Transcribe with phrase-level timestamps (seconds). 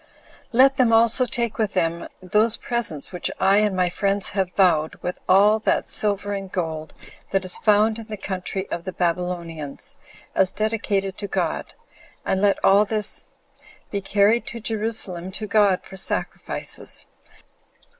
[0.51, 4.95] Let them also take with them those presents which I and my friends have vowed,
[5.03, 6.95] with all that silver and gold
[7.29, 9.97] that is found in the country of the Babylonians,
[10.33, 11.75] as dedicated to God,
[12.25, 13.29] and let all this
[13.91, 17.05] be carried to Jerusalem to God for sacrifices.